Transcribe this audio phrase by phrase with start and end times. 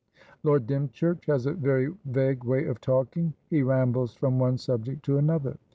[0.41, 3.35] "Lord Dymchurch has a very vague way of talking.
[3.51, 5.59] He rambles from one subject to another."